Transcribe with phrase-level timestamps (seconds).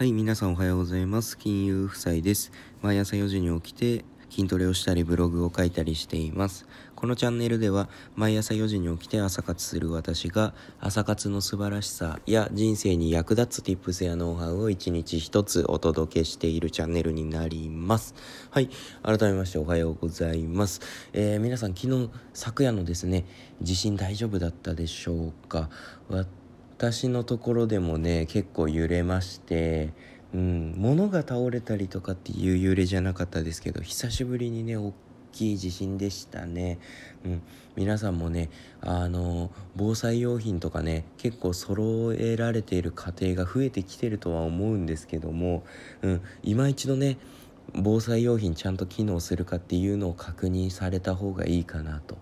[0.00, 1.36] はい、皆さんおはようございます。
[1.36, 2.52] 金融夫妻です。
[2.80, 6.66] 毎朝4時に起きて筋トレをしたりブログを書いたりしています。
[6.96, 18.14] このチャンネルでは毎朝4時に起きて朝活する私が朝活の素晴らしさや人生に役立つ tips やノウハウを一日一つお届けしているチャンネルになります。
[18.48, 18.70] はい、
[19.02, 20.80] 改めましておはようございます。
[21.12, 23.26] えー、皆さん昨日昨夜のですね、
[23.60, 25.68] 地震大丈夫だったでしょうか？
[26.80, 29.90] 私のところでもね結構揺れまして
[30.32, 34.94] うん物が倒れたりとかっていう揺れじゃなかったですけど久しぶりにね大
[35.30, 36.78] きい地震でしたね、
[37.22, 37.42] うん、
[37.76, 38.48] 皆さんもね
[38.80, 45.64] あの防災用品とかね結構揃えられている家庭が増えてきてるとは思うんですけども、
[46.00, 47.18] うん、今一度ね
[47.74, 52.16] 防災用品ちゃんと機能するかっていうのを確認された方がいいかなと。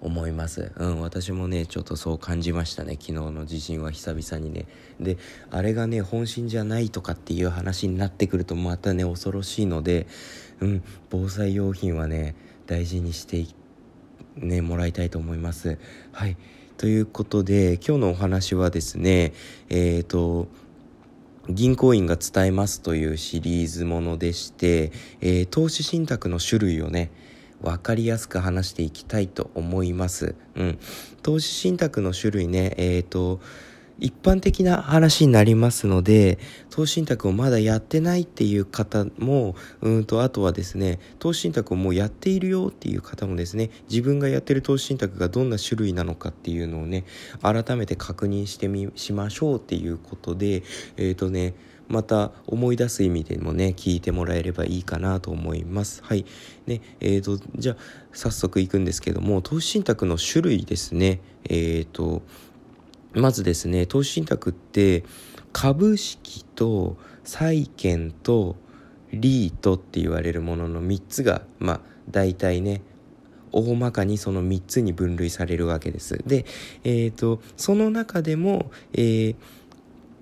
[0.00, 0.72] 思います。
[0.76, 2.92] うん、私もね、ちょっとそう感じましたね。
[2.92, 4.66] 昨日の地震は久々にね。
[5.00, 5.18] で、
[5.50, 10.06] あれがね、本心じゃないとかっていう話になってくるとまたね、恐ろしいので、
[10.60, 12.34] うん、防災用品はね、
[12.66, 13.46] 大事にして
[14.36, 15.78] ね、もらいたいと思います。
[16.12, 16.36] はい。
[16.76, 19.32] ということで、今日のお話はですね、
[19.68, 20.46] えっ、ー、と、
[21.48, 27.10] 銀行員が伝えますというシリーズものでして、えー、投資信託の種類をね、
[27.62, 30.34] 分かりやすく話していきたいと思います。
[30.54, 30.78] うん。
[31.22, 33.40] 投資信託の種類ね、えっ、ー、と、
[34.00, 36.38] 一般的な話になりますので、
[36.70, 47.04] 投資信託をまだやってないっていう方も、うんと、あとはですね、投資信託をもうやっているよっていう方もですね、自分がやってる投資信託がどんな種類なのかっていうのをね、
[47.42, 50.62] 改めて確認してみ、しましょうっていうことで、
[50.96, 51.54] えっ、ー、とね、
[51.88, 56.02] また思い出す意味でもね聞いてもらえればいいかなと思います。
[56.04, 56.24] はい。
[56.66, 57.76] ねえーとじゃあ
[58.12, 61.20] 早速いくんですけども投資信託の種類ですね。
[61.44, 62.22] えーと
[63.14, 65.04] まずですね投資信託って
[65.52, 68.56] 株式と債券と
[69.12, 71.80] リートって言われるものの3つがまあ
[72.10, 72.82] 大体ね
[73.52, 76.18] 大まかにその3つに分類されるわけです。
[76.26, 76.44] で、
[76.84, 79.36] えーと、その中でも、えー、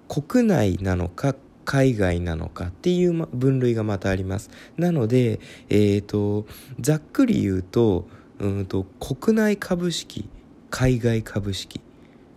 [0.08, 1.34] 国内なのか
[1.66, 4.48] 海外なのかっていう分類がまたあります。
[4.78, 6.46] なので、えーと、
[6.80, 10.28] ざっくり言うとうんと国内株式
[10.70, 11.80] 海外株式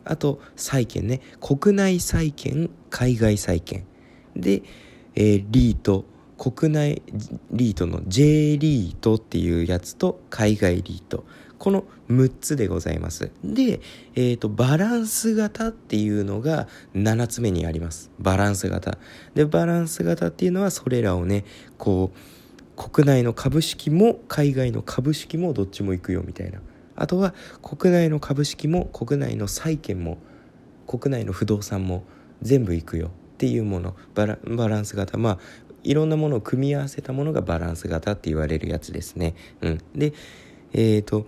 [0.03, 1.21] あと債券ね。
[1.39, 3.85] 国内債券海外債券。
[4.35, 4.63] で、
[5.15, 6.05] えー、リート。
[6.39, 7.01] 国内
[7.51, 11.25] リートの J リートっていうやつと海外リート。
[11.59, 13.31] この6つでございます。
[13.43, 13.81] で、
[14.15, 18.09] えっ、ー、と、バランス型っていうのが7つ目にあります。
[18.17, 18.97] バランス型。
[19.35, 21.45] で、バランス型っていうのはそれらをね、
[21.77, 22.17] こう、
[22.79, 26.61] 国内の株式も海外の株式もどっちも行くよみたいな。
[26.95, 30.17] あとは国内の株式も国内の債券も
[30.85, 32.03] 国内の不動産も
[32.41, 35.39] 全部行くよっていうものバラバランス型まあ
[35.83, 39.33] いろんなものを組み合わせたものがバランス型って言われるやつですね。
[39.61, 40.13] うん、で
[40.73, 41.25] えっ、ー、と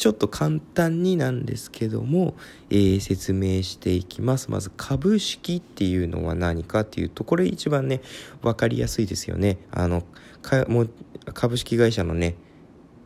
[0.00, 2.34] ちょっと簡単になんですけども、
[2.70, 4.50] えー、説明していきます。
[4.50, 8.00] まず株式っていうのは何かっていうと、これ一番ね、
[8.40, 9.58] 分かりやすいですよね。
[9.70, 10.02] あの、
[10.40, 10.90] かもう
[11.34, 12.36] 株式会社のね、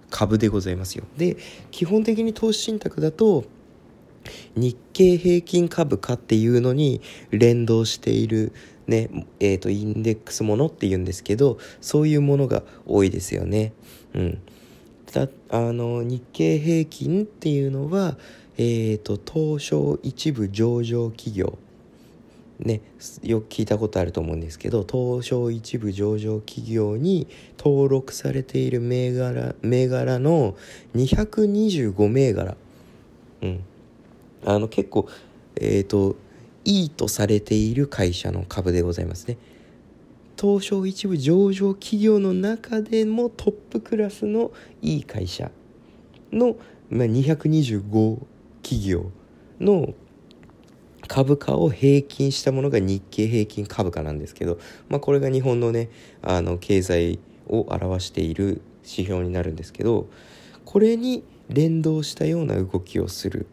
[0.09, 1.03] 株でございますよ。
[1.17, 1.37] で、
[1.73, 3.43] 基本的に投資信託だと、
[4.55, 7.01] 日経平均株価っていうのに
[7.33, 8.53] 連動している
[8.87, 9.11] ね、
[9.41, 13.73] えっ、ー、と、インデックスものっていうんですけど、そういうものが多いですよね。
[14.15, 14.39] うん。
[15.15, 18.17] だあの日経平均っていうのは、
[18.57, 21.57] えーと、東証一部上場企業。
[22.59, 22.83] ね、
[23.25, 27.27] よく聞いたことあると思うんですけど東証一部上場企業に
[27.59, 30.57] 登録されている銘柄銘柄の
[30.95, 32.57] 225銘柄、
[33.43, 33.65] うん、
[34.47, 35.09] あの結構
[35.57, 36.15] え、ー、と
[36.65, 39.37] いいとされている会社の株でございますね。
[40.45, 45.51] 東証一部上場企業の中でもトップクラスのいい会社
[46.31, 46.57] の、
[46.91, 48.19] まあ、225
[48.63, 49.11] 企業
[49.59, 49.95] の
[51.09, 54.59] 株価を平均したものが日経平均株価なんですけど、
[54.91, 55.89] まあ、これが日本のね
[56.21, 60.11] あの経済を表している指標になるんですけど
[60.67, 63.47] これに連動したような動きをする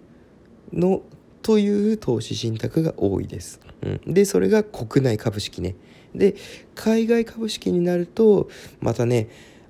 [0.74, 1.04] の
[1.42, 3.62] という投資信託が多いです。
[3.82, 5.76] うん、でそれが国内株式ね。
[6.16, 6.36] で
[6.76, 8.50] 海外株式になると
[8.80, 9.30] またね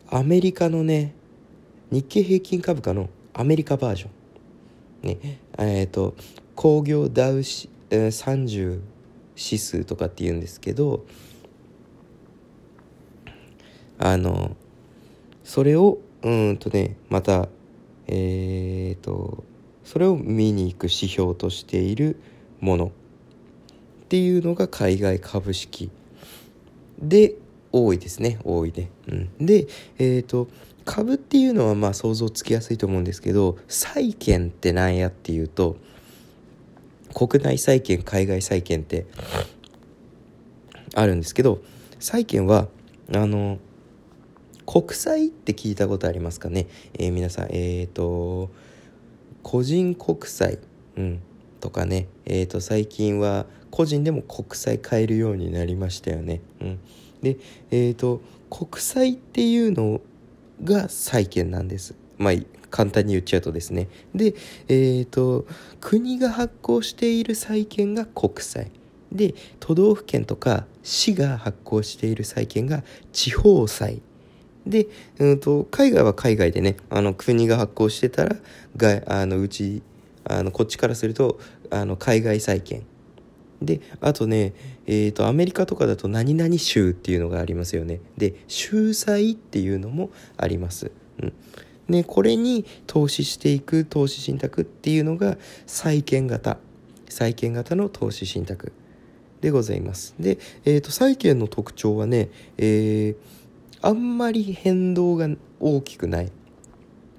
[0.10, 1.14] アメリカのね
[1.92, 4.12] 日経平均株価のアメリカバージョン。
[5.04, 6.16] ねえっ、ー、と
[6.56, 8.82] 工業ダウシ、えー、30
[9.36, 11.06] 指数とかって言うんですけど
[13.98, 14.56] あの
[15.44, 17.50] それをうんとねまた
[18.08, 19.44] えっ、ー、と
[19.84, 22.20] それを見に行く指標としている
[22.60, 25.90] ものっていうのが海外株式
[27.02, 27.36] で
[27.72, 28.40] 多いですね。
[28.44, 29.68] 多いね、うん、で
[29.98, 30.48] えっ、ー、と
[30.86, 35.78] 株っていうのはまあ想像つきやすいと思うんですけど債券って何やっていうと
[37.14, 39.06] 国内債券海外債券って
[40.96, 41.62] あるんですけど
[42.00, 42.68] 債券は
[43.14, 43.60] あの
[44.66, 48.50] 国債って聞いたことありますかね、えー、皆さんえっ、ー、と
[49.44, 50.60] 個人国債、
[50.98, 51.22] うん、
[51.62, 52.08] とかね。
[52.26, 56.80] えっ、ー、と最近は個人でも国債買えるようになりましたよね、うん、
[57.24, 57.38] で
[57.72, 60.02] えっ、と国債っていうの
[60.64, 61.96] が債券なんです。
[62.18, 62.34] まあ
[62.70, 63.88] 簡単に言っちゃうとですね。
[64.14, 64.36] で
[64.68, 65.46] えっ、ー、と
[65.80, 68.72] 国が発行している債券が国債。
[69.12, 74.02] で都道府県とか市が発行している債券が地方債。
[74.66, 74.88] で、
[75.18, 78.36] うんと、海外は海外でねあの国が発行してたら
[78.78, 79.82] があのうち
[80.24, 81.40] あのこっちからすると
[81.72, 82.84] あの海外債券。
[83.62, 84.54] であとね、
[84.88, 88.02] えーと、アメリカとかだと何々州っていうのがありますよね。
[88.18, 90.92] で州債っていうのもあります、
[91.22, 91.34] うん。
[91.88, 95.38] ね、これに投資していく投資信託っていうのが
[95.68, 96.58] 債券型。
[97.10, 98.72] 債券型の投資信託
[99.42, 100.16] でございます。
[100.20, 103.16] で、えーと、債券の特徴はね、えー、
[103.82, 105.28] あんまり変動が
[105.60, 106.32] 大きくない。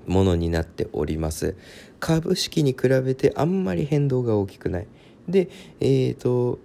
[0.07, 1.57] ものになっております。
[2.01, 4.87] 株式に比べてあんまり変動が大きくない。
[5.29, 5.49] で
[5.81, 6.59] えっ、ー、と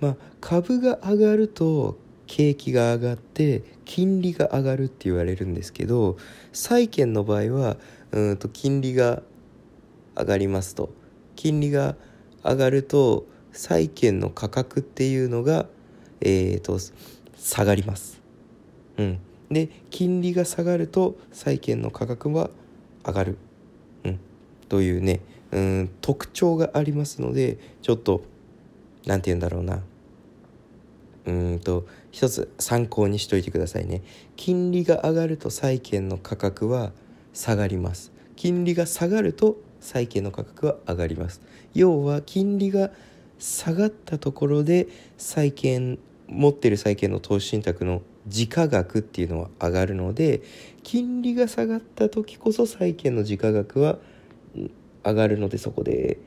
[0.00, 6.16] まあ株が上がると景気が上がって金利が上がるって言われるんですけど
[6.52, 7.76] 債券の場合は
[8.12, 9.22] うんと金利が
[10.16, 10.90] 上がりますと。
[11.36, 11.94] 金利が
[12.42, 15.66] 上がると債券の価格っていうのが
[16.20, 16.78] えーと
[17.38, 18.20] 下がります。
[18.98, 19.18] うん、
[19.50, 22.50] で金利が下がると債券の価格は
[23.06, 23.38] 上がる、
[24.04, 24.20] うん、
[24.68, 25.20] というね
[25.52, 28.22] うん特徴がありますのでちょっと
[29.06, 29.82] 何て言うんだろうな。
[31.26, 34.02] うんと一つ参考にしといてくださいね。
[34.36, 36.92] 金利が上がると債券の価格は
[37.34, 38.12] 下がります。
[38.36, 41.42] 金利が下がると債券の価格は上がります。
[41.74, 42.90] 要は金利が
[43.38, 50.42] 下がったところで債券持ってる債券の投資信託の時価額っていうのは上がるので
[50.82, 53.98] 金利が下がった時こそ債券の時価額は
[55.04, 56.18] 上がるのでそこで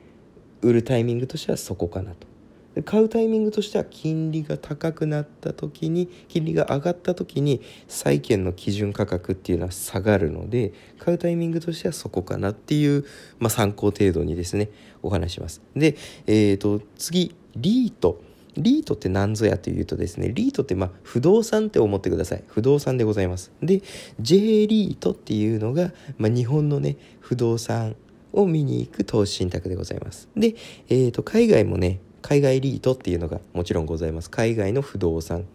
[0.62, 2.28] 売るタイミングとしてはそこかなと。
[2.76, 13.06] で買うタイミングとしては金利が高くなった時に金利が上がった時に債券の基準価格っていうのは下がるので買うタイミングとしてはそこかなっていう、
[13.40, 14.70] まあ、参考程度にですね
[15.02, 15.62] お話します。
[15.76, 15.98] で、
[16.28, 18.22] えーと、と次リート
[18.58, 22.44] リートって何ぞやというとですね、リートってまあ不動産って思ってください。
[22.48, 23.52] 不動産でございます。
[23.62, 23.82] で、
[24.20, 27.96] J リートっていうのが、まあ、日本のね、不動産
[28.34, 30.30] を見に行く投資信託でございます。
[30.36, 30.56] で、
[30.90, 34.30] えー、と海外もね、海外リートっていうのがもちろんございます。
[34.30, 35.46] 海外の不動産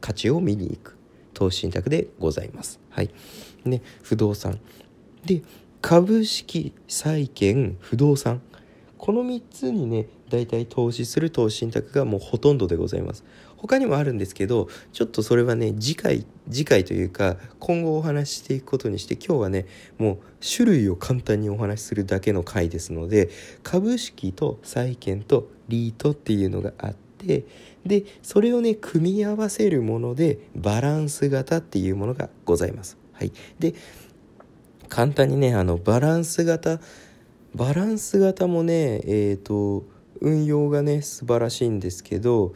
[0.00, 0.96] 価値を見に行く
[1.34, 2.80] 投資信託でございます。
[2.90, 3.10] はい。
[3.64, 4.58] ね、不動産。
[5.24, 5.42] で、
[5.80, 8.40] 株式、債券、不動産。
[9.02, 13.24] この3つにね大体投資する投資信託がもうほとんどでございます
[13.62, 19.66] 他にもあるんですけどちょっとそれはね次回次回というか今後お話ししていくことにして今日はね
[19.98, 23.30] もう種類を簡単にお話しするだけの回ですので
[23.62, 27.44] 株式と債券とリートっていうのがあって
[27.86, 32.98] でそれをね組み合わせるものでバランス型っていうものがございます。
[33.12, 33.74] はい、で
[34.88, 36.80] 簡単にねあのバランス型
[37.54, 39.84] バランス型もねえっ、ー、と
[40.20, 42.54] 運用がね素晴らしいんですけど、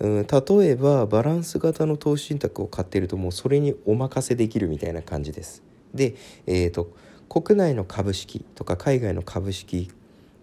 [0.00, 5.62] うん、例えばバランス型の投資信託を買っているともうそれにお任せできるみたいな感じです。
[5.94, 6.92] で、えーと、
[7.28, 9.90] 国内の株式とか海外の株式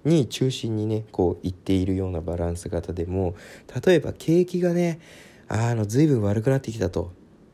[0.06, 3.36] に中心にねこういっているようなバランス型でも
[3.86, 5.00] 例えば景気がね
[5.48, 7.12] あの随分悪くなってきたと、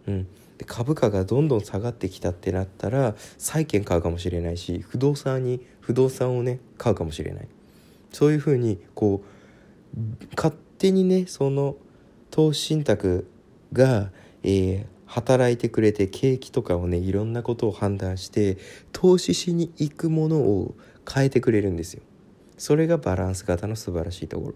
[0.07, 0.27] うん、
[0.57, 7.47] で株価がどんどん下がってきたってなったら債券買うかもしれないし不動産に不動産をね買うかもしれない。
[8.11, 9.23] そういうふうにこ
[9.95, 9.99] う
[10.35, 11.75] 勝手にねその
[12.31, 13.29] 投資信託
[13.73, 14.11] が、
[14.43, 18.57] えー、働いてくれて景気とかをねいろんなことを判断して
[18.91, 20.75] 投資しに行くものを
[21.11, 22.01] 変えてくれるんですよ。
[22.57, 24.53] それがバランス型の素晴らしいところ。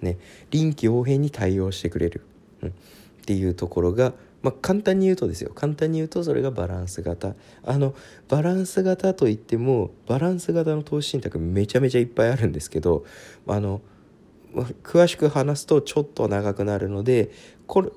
[0.00, 0.16] ね、
[0.50, 2.20] 臨機応変に対応してくれる、
[2.62, 2.72] うん、っ
[3.26, 5.50] ていうところがまあ、簡単に言うとですよ。
[5.54, 7.34] 簡単に言うとそれがバランス型。
[7.64, 7.94] あの
[8.28, 13.04] バランス型といってもバランス型の投資信託めちゃめちゃいっぱいあるんですけど
[13.46, 13.80] あの
[14.82, 17.30] 詳しく話すとちょっと長くなるので
[17.66, 17.90] これ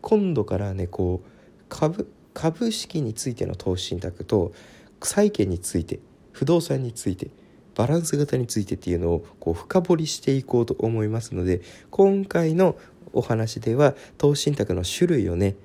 [0.00, 1.28] 今度からねこう
[1.68, 4.52] 株株式についての投資信託と
[5.02, 5.98] 債券について
[6.32, 7.30] 不動産について
[7.74, 12.76] バランス型についてっていうのをこう深掘りしていこうと思いますので今回の
[13.12, 15.56] お話では投資信託の種類をね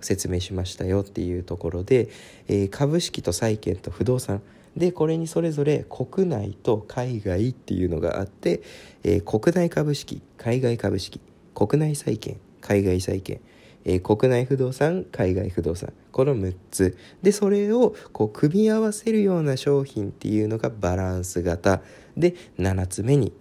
[0.00, 2.08] 説明しましたよっていうところで、
[2.48, 4.42] えー、株式と債券と不動産
[4.76, 8.62] でこれにそれぞれ国内と海外っていうのがあって、
[9.02, 11.20] えー、国内株式海外株式
[11.54, 13.40] 国内債券海外債券、
[13.84, 16.96] えー、国内不動産海外不動産この6つ。
[17.22, 21.82] でそれをこう組み合わせるような商品っていうのがバランス型。
[22.16, 23.32] で7つ目に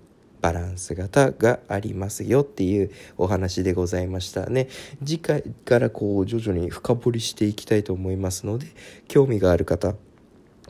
[0.41, 4.67] バランス型がありますよっていうお話でございましたね。
[5.03, 8.67] 次回からこう徐々に深掘りしていきたいと思いますので
[9.07, 9.95] 興味がある方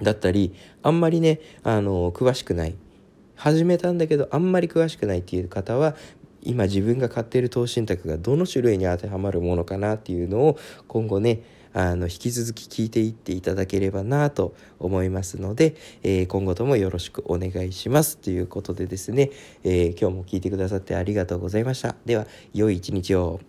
[0.01, 2.75] だったりあんまりねあの詳しくない
[3.35, 5.95] 始めたんだけどあんまり詳しくないっていう方は
[6.41, 11.41] 今自分が買っている投資信託がどの種類に当てはまるものかなっていうのを今後ね
[11.73, 19.31] あの引き続き聞いていっていただければなと思いますので、えー、今後ともよろしくお願いしますということでですね、
[19.63, 21.95] えー、今日も聞いてくださってありがとうございました。
[22.05, 23.39] では良い一日を。